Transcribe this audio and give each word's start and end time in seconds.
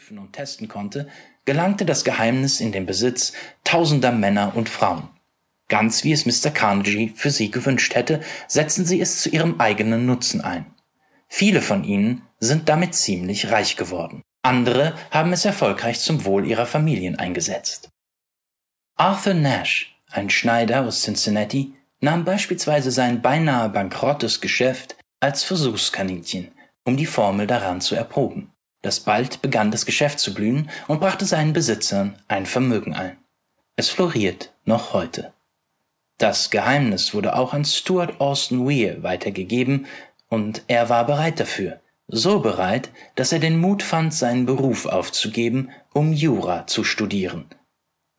prüfen 0.00 0.18
und 0.18 0.32
testen 0.32 0.66
konnte, 0.66 1.08
gelangte 1.44 1.84
das 1.84 2.04
Geheimnis 2.04 2.60
in 2.60 2.72
den 2.72 2.86
Besitz 2.86 3.34
tausender 3.64 4.12
Männer 4.12 4.56
und 4.56 4.70
Frauen. 4.70 5.10
Ganz 5.68 6.04
wie 6.04 6.12
es 6.12 6.24
Mr. 6.24 6.50
Carnegie 6.50 7.12
für 7.14 7.30
sie 7.30 7.50
gewünscht 7.50 7.94
hätte, 7.94 8.22
setzen 8.48 8.86
sie 8.86 8.98
es 8.98 9.20
zu 9.20 9.28
ihrem 9.28 9.60
eigenen 9.60 10.06
Nutzen 10.06 10.40
ein. 10.40 10.64
Viele 11.28 11.60
von 11.60 11.84
ihnen 11.84 12.22
sind 12.38 12.70
damit 12.70 12.94
ziemlich 12.94 13.50
reich 13.50 13.76
geworden. 13.76 14.22
Andere 14.40 14.94
haben 15.10 15.34
es 15.34 15.44
erfolgreich 15.44 16.00
zum 16.00 16.24
Wohl 16.24 16.46
ihrer 16.46 16.64
Familien 16.64 17.18
eingesetzt. 17.18 17.90
Arthur 18.96 19.34
Nash, 19.34 19.94
ein 20.10 20.30
Schneider 20.30 20.86
aus 20.86 21.02
Cincinnati, 21.02 21.74
nahm 22.00 22.24
beispielsweise 22.24 22.90
sein 22.90 23.20
beinahe 23.20 23.68
bankrottes 23.68 24.40
Geschäft 24.40 24.96
als 25.20 25.44
Versuchskaninchen, 25.44 26.52
um 26.84 26.96
die 26.96 27.04
Formel 27.04 27.46
daran 27.46 27.82
zu 27.82 27.94
erproben. 27.96 28.50
Das 28.82 29.00
bald 29.00 29.42
begann 29.42 29.70
das 29.70 29.84
Geschäft 29.84 30.18
zu 30.20 30.32
blühen 30.32 30.70
und 30.88 31.00
brachte 31.00 31.26
seinen 31.26 31.52
Besitzern 31.52 32.18
ein 32.28 32.46
Vermögen 32.46 32.94
ein. 32.94 33.18
Es 33.76 33.88
floriert 33.90 34.52
noch 34.64 34.92
heute. 34.92 35.32
Das 36.18 36.50
Geheimnis 36.50 37.14
wurde 37.14 37.34
auch 37.34 37.54
an 37.54 37.64
Stuart 37.64 38.20
Austin 38.20 38.66
Weir 38.66 39.02
weitergegeben, 39.02 39.86
und 40.28 40.62
er 40.68 40.88
war 40.88 41.06
bereit 41.06 41.40
dafür, 41.40 41.80
so 42.06 42.40
bereit, 42.40 42.90
dass 43.16 43.32
er 43.32 43.38
den 43.38 43.58
Mut 43.58 43.82
fand, 43.82 44.14
seinen 44.14 44.46
Beruf 44.46 44.86
aufzugeben, 44.86 45.70
um 45.92 46.12
Jura 46.12 46.66
zu 46.66 46.84
studieren. 46.84 47.46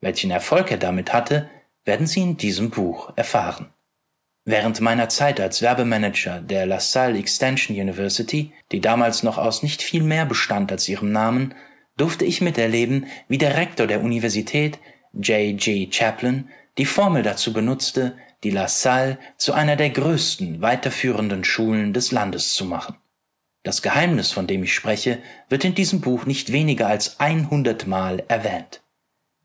Welchen 0.00 0.30
Erfolg 0.30 0.70
er 0.70 0.78
damit 0.78 1.12
hatte, 1.12 1.48
werden 1.84 2.06
Sie 2.06 2.20
in 2.20 2.36
diesem 2.36 2.70
Buch 2.70 3.12
erfahren. 3.16 3.72
Während 4.44 4.80
meiner 4.80 5.08
Zeit 5.08 5.38
als 5.38 5.62
Werbemanager 5.62 6.40
der 6.40 6.66
LaSalle 6.66 7.18
Extension 7.18 7.76
University, 7.76 8.52
die 8.72 8.80
damals 8.80 9.22
noch 9.22 9.38
aus 9.38 9.62
nicht 9.62 9.82
viel 9.82 10.02
mehr 10.02 10.26
bestand 10.26 10.72
als 10.72 10.88
ihrem 10.88 11.12
Namen, 11.12 11.54
durfte 11.96 12.24
ich 12.24 12.40
miterleben, 12.40 13.06
wie 13.28 13.38
der 13.38 13.56
Rektor 13.56 13.86
der 13.86 14.02
Universität, 14.02 14.80
J. 15.12 15.56
G. 15.58 15.88
Chaplin, 15.92 16.48
die 16.76 16.86
Formel 16.86 17.22
dazu 17.22 17.52
benutzte, 17.52 18.16
die 18.42 18.50
LaSalle 18.50 19.18
zu 19.36 19.52
einer 19.52 19.76
der 19.76 19.90
größten 19.90 20.60
weiterführenden 20.60 21.44
Schulen 21.44 21.92
des 21.92 22.10
Landes 22.10 22.54
zu 22.54 22.64
machen. 22.64 22.96
Das 23.62 23.80
Geheimnis, 23.80 24.32
von 24.32 24.48
dem 24.48 24.64
ich 24.64 24.74
spreche, 24.74 25.18
wird 25.48 25.64
in 25.64 25.76
diesem 25.76 26.00
Buch 26.00 26.26
nicht 26.26 26.50
weniger 26.50 26.88
als 26.88 27.20
100 27.20 27.86
Mal 27.86 28.24
erwähnt. 28.26 28.82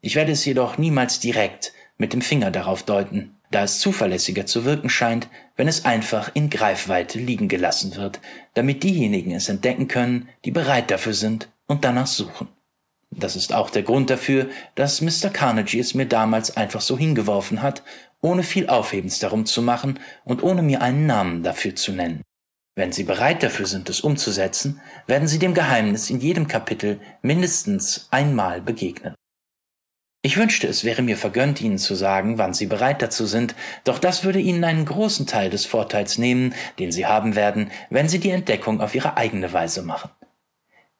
Ich 0.02 0.16
werde 0.16 0.32
es 0.32 0.44
jedoch 0.46 0.80
niemals 0.80 1.20
direkt 1.20 1.74
mit 1.98 2.14
dem 2.14 2.22
Finger 2.22 2.50
darauf 2.50 2.82
deuten, 2.82 3.37
da 3.52 3.64
es 3.64 3.80
zuverlässiger 3.80 4.46
zu 4.46 4.66
wirken 4.66 4.90
scheint, 4.90 5.30
wenn 5.56 5.68
es 5.68 5.86
einfach 5.86 6.32
in 6.34 6.50
Greifweite 6.50 7.20
liegen 7.20 7.48
gelassen 7.48 7.96
wird, 7.96 8.20
damit 8.54 8.84
diejenigen 8.84 9.32
es 9.32 9.50
entdecken 9.50 9.88
können, 9.88 10.30
die 10.46 10.52
bereit 10.52 10.92
dafür 10.92 11.14
sind 11.14 11.50
und 11.66 11.84
danach 11.86 12.08
suchen. 12.08 12.48
Das 13.12 13.36
ist 13.36 13.54
auch 13.54 13.70
der 13.70 13.84
Grund 13.84 14.10
dafür, 14.10 14.50
dass 14.76 15.02
Mr. 15.02 15.30
Carnegie 15.32 15.80
es 15.80 15.94
mir 15.94 16.06
damals 16.06 16.58
einfach 16.58 16.82
so 16.82 16.98
hingeworfen 16.98 17.62
hat, 17.62 17.84
ohne 18.22 18.44
viel 18.44 18.68
Aufhebens 18.68 19.20
darum 19.20 19.46
zu 19.46 19.62
machen 19.62 20.00
und 20.26 20.44
ohne 20.44 20.62
mir 20.62 20.82
einen 20.82 21.06
Namen 21.06 21.44
dafür 21.44 21.76
zu 21.76 21.94
nennen. 21.94 22.22
Wenn 22.76 22.92
Sie 22.92 23.04
bereit 23.04 23.42
dafür 23.42 23.66
sind, 23.66 23.90
es 23.90 24.02
umzusetzen, 24.02 24.82
werden 25.08 25.28
Sie 25.28 25.40
dem 25.40 25.54
Geheimnis 25.54 26.10
in 26.10 26.20
jedem 26.20 26.48
Kapitel 26.48 27.00
mindestens 27.24 28.08
einmal 28.12 28.62
begegnen. 28.62 29.16
Ich 30.28 30.36
wünschte, 30.36 30.68
es 30.68 30.84
wäre 30.84 31.04
mir 31.04 31.16
vergönnt, 31.16 31.62
Ihnen 31.62 31.78
zu 31.78 31.96
sagen, 31.96 32.38
wann 32.38 32.54
Sie 32.54 32.66
bereit 32.66 33.02
dazu 33.02 33.26
sind, 33.26 33.56
doch 33.86 33.98
das 33.98 34.26
würde 34.26 34.42
Ihnen 34.42 34.66
einen 34.66 34.84
großen 34.84 35.26
Teil 35.26 35.50
des 35.50 35.66
Vorteils 35.66 36.18
nehmen, 36.18 36.54
den 36.80 36.92
Sie 36.92 37.06
haben 37.06 37.38
werden, 37.38 37.72
wenn 37.90 38.10
Sie 38.10 38.20
die 38.20 38.32
Entdeckung 38.32 38.82
auf 38.82 38.94
Ihre 38.94 39.16
eigene 39.16 39.54
Weise 39.54 39.84
machen. 39.84 40.10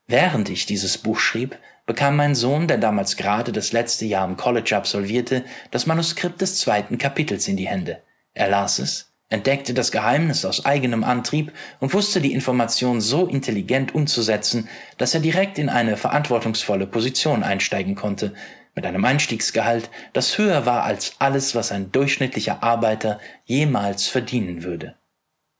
Während 0.08 0.48
ich 0.48 0.66
dieses 0.66 0.98
Buch 0.98 1.20
schrieb, 1.20 1.60
bekam 1.86 2.16
mein 2.16 2.36
Sohn, 2.36 2.70
der 2.70 2.78
damals 2.78 3.18
gerade 3.18 3.52
das 3.52 3.74
letzte 3.74 4.06
Jahr 4.06 4.26
im 4.26 4.38
College 4.38 4.74
absolvierte, 4.78 5.44
das 5.72 5.88
Manuskript 5.88 6.40
des 6.40 6.60
zweiten 6.60 6.98
Kapitels 6.98 7.50
in 7.50 7.58
die 7.58 7.68
Hände. 7.68 8.02
Er 8.34 8.48
las 8.48 8.80
es, 8.80 9.12
entdeckte 9.28 9.74
das 9.74 9.92
Geheimnis 9.92 10.46
aus 10.46 10.64
eigenem 10.64 11.04
Antrieb 11.04 11.52
und 11.82 11.94
wusste 11.94 12.22
die 12.22 12.32
Information 12.32 13.02
so 13.02 13.28
intelligent 13.28 13.94
umzusetzen, 13.94 14.70
dass 14.98 15.14
er 15.14 15.20
direkt 15.20 15.60
in 15.60 15.68
eine 15.68 15.98
verantwortungsvolle 15.98 16.88
Position 16.88 17.44
einsteigen 17.44 17.96
konnte, 17.96 18.34
mit 18.78 18.86
einem 18.86 19.04
Einstiegsgehalt, 19.04 19.90
das 20.14 20.38
höher 20.38 20.68
war 20.68 20.84
als 20.84 21.16
alles, 21.18 21.56
was 21.56 21.72
ein 21.72 21.92
durchschnittlicher 21.92 22.62
Arbeiter 22.62 23.20
jemals 23.44 24.08
verdienen 24.08 24.64
würde. 24.64 24.96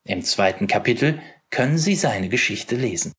Im 0.06 0.22
zweiten 0.24 0.68
Kapitel 0.68 1.20
können 1.50 1.80
Sie 1.80 1.96
seine 1.96 2.30
Geschichte 2.30 2.76
lesen. 2.76 3.14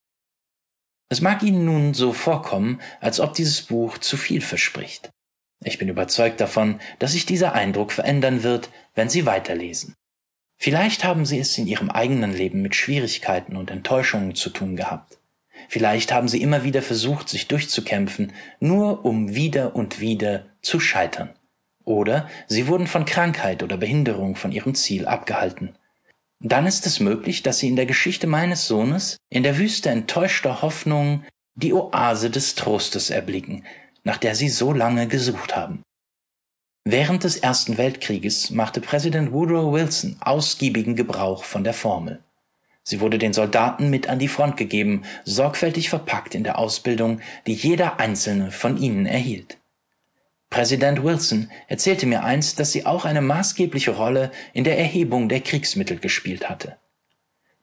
Es 1.10 1.20
mag 1.20 1.42
Ihnen 1.42 1.64
nun 1.64 1.94
so 1.94 2.12
vorkommen, 2.12 2.80
als 3.00 3.18
ob 3.18 3.34
dieses 3.34 3.62
Buch 3.62 3.98
zu 3.98 4.16
viel 4.16 4.40
verspricht. 4.40 5.10
Ich 5.64 5.78
bin 5.78 5.88
überzeugt 5.88 6.40
davon, 6.40 6.80
dass 7.00 7.12
sich 7.12 7.26
dieser 7.26 7.54
Eindruck 7.54 7.90
verändern 7.90 8.44
wird, 8.44 8.70
wenn 8.94 9.08
Sie 9.08 9.26
weiterlesen. 9.26 9.96
Vielleicht 10.60 11.02
haben 11.02 11.26
Sie 11.26 11.40
es 11.40 11.58
in 11.58 11.66
Ihrem 11.66 11.90
eigenen 11.90 12.32
Leben 12.32 12.62
mit 12.62 12.76
Schwierigkeiten 12.76 13.56
und 13.56 13.72
Enttäuschungen 13.72 14.36
zu 14.36 14.50
tun 14.50 14.76
gehabt. 14.76 15.18
Vielleicht 15.68 16.12
haben 16.12 16.28
sie 16.28 16.40
immer 16.40 16.64
wieder 16.64 16.82
versucht, 16.82 17.28
sich 17.28 17.46
durchzukämpfen, 17.46 18.32
nur 18.58 19.04
um 19.04 19.34
wieder 19.34 19.76
und 19.76 20.00
wieder 20.00 20.46
zu 20.62 20.80
scheitern. 20.80 21.34
Oder 21.84 22.28
sie 22.46 22.66
wurden 22.66 22.86
von 22.86 23.04
Krankheit 23.04 23.62
oder 23.62 23.76
Behinderung 23.76 24.34
von 24.34 24.50
ihrem 24.50 24.74
Ziel 24.74 25.06
abgehalten. 25.06 25.76
Dann 26.40 26.66
ist 26.66 26.86
es 26.86 27.00
möglich, 27.00 27.42
dass 27.42 27.58
sie 27.58 27.68
in 27.68 27.76
der 27.76 27.86
Geschichte 27.86 28.26
meines 28.26 28.66
Sohnes, 28.66 29.18
in 29.28 29.42
der 29.42 29.58
Wüste 29.58 29.90
enttäuschter 29.90 30.62
Hoffnung, 30.62 31.24
die 31.54 31.72
Oase 31.72 32.30
des 32.30 32.54
Trostes 32.54 33.10
erblicken, 33.10 33.64
nach 34.04 34.16
der 34.16 34.34
sie 34.34 34.48
so 34.48 34.72
lange 34.72 35.06
gesucht 35.08 35.56
haben. 35.56 35.82
Während 36.84 37.24
des 37.24 37.36
Ersten 37.36 37.76
Weltkrieges 37.76 38.50
machte 38.50 38.80
Präsident 38.80 39.32
Woodrow 39.32 39.72
Wilson 39.72 40.16
ausgiebigen 40.20 40.96
Gebrauch 40.96 41.44
von 41.44 41.64
der 41.64 41.74
Formel. 41.74 42.22
Sie 42.88 43.02
wurde 43.02 43.18
den 43.18 43.34
Soldaten 43.34 43.90
mit 43.90 44.08
an 44.08 44.18
die 44.18 44.28
Front 44.28 44.56
gegeben, 44.56 45.02
sorgfältig 45.26 45.90
verpackt 45.90 46.34
in 46.34 46.42
der 46.42 46.58
Ausbildung, 46.58 47.20
die 47.46 47.52
jeder 47.52 48.00
einzelne 48.00 48.50
von 48.50 48.78
ihnen 48.78 49.04
erhielt. 49.04 49.58
Präsident 50.48 51.04
Wilson 51.04 51.50
erzählte 51.66 52.06
mir 52.06 52.24
einst, 52.24 52.58
dass 52.58 52.72
sie 52.72 52.86
auch 52.86 53.04
eine 53.04 53.20
maßgebliche 53.20 53.90
Rolle 53.90 54.32
in 54.54 54.64
der 54.64 54.78
Erhebung 54.78 55.28
der 55.28 55.42
Kriegsmittel 55.42 55.98
gespielt 55.98 56.48
hatte. 56.48 56.78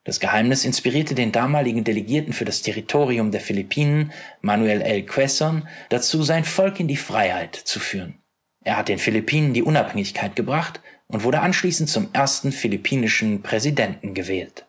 Das 0.03 0.19
Geheimnis 0.19 0.63
inspirierte 0.63 1.15
den 1.15 1.31
damaligen 1.31 1.83
Delegierten 1.83 2.31
für 2.31 2.45
das 2.45 2.61
Territorium 2.61 3.31
der 3.31 3.41
Philippinen, 3.41 4.11
Manuel 4.41 4.83
L. 4.83 5.07
Quezon, 5.07 5.67
dazu, 5.89 6.21
sein 6.21 6.43
Volk 6.43 6.79
in 6.79 6.87
die 6.87 6.97
Freiheit 6.97 7.55
zu 7.55 7.79
führen. 7.79 8.19
Er 8.63 8.77
hat 8.77 8.89
den 8.89 8.99
Philippinen 8.99 9.55
die 9.55 9.63
Unabhängigkeit 9.63 10.35
gebracht 10.35 10.81
und 11.07 11.23
wurde 11.23 11.39
anschließend 11.39 11.89
zum 11.89 12.09
ersten 12.13 12.51
philippinischen 12.51 13.41
Präsidenten 13.41 14.13
gewählt. 14.13 14.67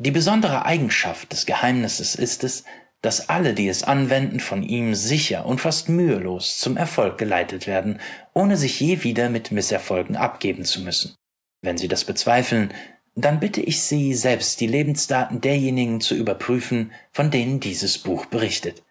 Die 0.00 0.12
besondere 0.12 0.64
Eigenschaft 0.64 1.30
des 1.30 1.44
Geheimnisses 1.44 2.14
ist 2.14 2.42
es, 2.42 2.64
dass 3.02 3.28
alle, 3.28 3.52
die 3.52 3.68
es 3.68 3.82
anwenden, 3.82 4.40
von 4.40 4.62
ihm 4.62 4.94
sicher 4.94 5.44
und 5.44 5.60
fast 5.60 5.90
mühelos 5.90 6.56
zum 6.56 6.78
Erfolg 6.78 7.18
geleitet 7.18 7.66
werden, 7.66 8.00
ohne 8.32 8.56
sich 8.56 8.80
je 8.80 9.02
wieder 9.04 9.28
mit 9.28 9.52
Misserfolgen 9.52 10.16
abgeben 10.16 10.64
zu 10.64 10.80
müssen. 10.80 11.16
Wenn 11.60 11.76
Sie 11.76 11.86
das 11.86 12.04
bezweifeln, 12.04 12.72
dann 13.14 13.40
bitte 13.40 13.60
ich 13.60 13.82
Sie, 13.82 14.14
selbst 14.14 14.62
die 14.62 14.66
Lebensdaten 14.66 15.42
derjenigen 15.42 16.00
zu 16.00 16.14
überprüfen, 16.14 16.92
von 17.12 17.30
denen 17.30 17.60
dieses 17.60 17.98
Buch 17.98 18.24
berichtet. 18.24 18.82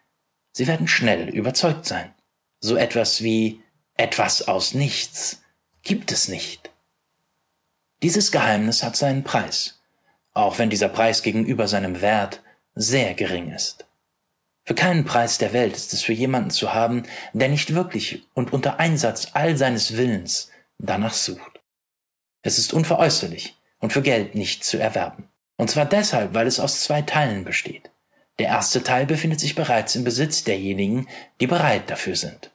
Sie 0.52 0.68
werden 0.68 0.86
schnell 0.86 1.28
überzeugt 1.28 1.86
sein. 1.86 2.14
So 2.60 2.76
etwas 2.76 3.20
wie 3.20 3.60
etwas 3.96 4.46
aus 4.46 4.74
nichts 4.74 5.42
gibt 5.82 6.12
es 6.12 6.28
nicht. 6.28 6.70
Dieses 8.00 8.30
Geheimnis 8.30 8.84
hat 8.84 8.94
seinen 8.94 9.24
Preis 9.24 9.79
auch 10.32 10.58
wenn 10.58 10.70
dieser 10.70 10.88
Preis 10.88 11.22
gegenüber 11.22 11.68
seinem 11.68 12.00
Wert 12.00 12.42
sehr 12.74 13.14
gering 13.14 13.52
ist. 13.52 13.86
Für 14.64 14.74
keinen 14.74 15.04
Preis 15.04 15.38
der 15.38 15.52
Welt 15.52 15.74
ist 15.76 15.92
es 15.92 16.02
für 16.02 16.12
jemanden 16.12 16.50
zu 16.50 16.72
haben, 16.72 17.02
der 17.32 17.48
nicht 17.48 17.74
wirklich 17.74 18.28
und 18.34 18.52
unter 18.52 18.78
Einsatz 18.78 19.28
all 19.32 19.56
seines 19.56 19.96
Willens 19.96 20.50
danach 20.78 21.14
sucht. 21.14 21.60
Es 22.42 22.58
ist 22.58 22.72
unveräußerlich 22.72 23.58
und 23.80 23.92
für 23.92 24.02
Geld 24.02 24.34
nicht 24.34 24.64
zu 24.64 24.78
erwerben. 24.78 25.28
Und 25.56 25.70
zwar 25.70 25.86
deshalb, 25.86 26.34
weil 26.34 26.46
es 26.46 26.60
aus 26.60 26.80
zwei 26.80 27.02
Teilen 27.02 27.44
besteht. 27.44 27.90
Der 28.38 28.48
erste 28.48 28.82
Teil 28.82 29.06
befindet 29.06 29.40
sich 29.40 29.54
bereits 29.54 29.94
im 29.96 30.04
Besitz 30.04 30.44
derjenigen, 30.44 31.08
die 31.40 31.46
bereit 31.46 31.90
dafür 31.90 32.16
sind. 32.16 32.50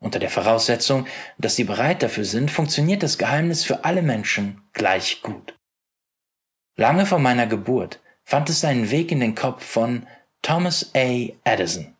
Unter 0.00 0.18
der 0.18 0.30
Voraussetzung, 0.30 1.06
dass 1.38 1.56
sie 1.56 1.64
bereit 1.64 2.02
dafür 2.02 2.24
sind, 2.24 2.50
funktioniert 2.50 3.02
das 3.02 3.18
Geheimnis 3.18 3.64
für 3.64 3.84
alle 3.84 4.00
Menschen 4.00 4.62
gleich 4.72 5.22
gut. 5.22 5.57
Lange 6.80 7.06
vor 7.06 7.18
meiner 7.18 7.48
Geburt 7.48 7.98
fand 8.22 8.48
es 8.50 8.60
seinen 8.60 8.92
Weg 8.92 9.10
in 9.10 9.18
den 9.18 9.34
Kopf 9.34 9.64
von 9.64 10.06
Thomas 10.42 10.92
A. 10.94 11.26
Edison. 11.42 11.96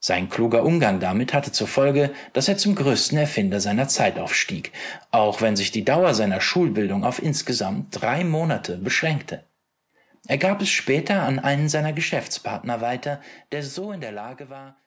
Sein 0.00 0.30
kluger 0.30 0.64
Umgang 0.64 1.00
damit 1.00 1.34
hatte 1.34 1.52
zur 1.52 1.68
Folge, 1.68 2.14
dass 2.32 2.48
er 2.48 2.56
zum 2.56 2.74
größten 2.76 3.18
Erfinder 3.18 3.60
seiner 3.60 3.88
Zeit 3.88 4.18
aufstieg, 4.18 4.72
auch 5.10 5.42
wenn 5.42 5.54
sich 5.54 5.70
die 5.70 5.84
Dauer 5.84 6.14
seiner 6.14 6.40
Schulbildung 6.40 7.04
auf 7.04 7.22
insgesamt 7.22 8.00
drei 8.00 8.24
Monate 8.24 8.78
beschränkte. 8.78 9.44
Er 10.26 10.38
gab 10.38 10.62
es 10.62 10.70
später 10.70 11.24
an 11.24 11.38
einen 11.38 11.68
seiner 11.68 11.92
Geschäftspartner 11.92 12.80
weiter, 12.80 13.20
der 13.52 13.62
so 13.62 13.92
in 13.92 14.00
der 14.00 14.12
Lage 14.12 14.48
war, 14.48 14.78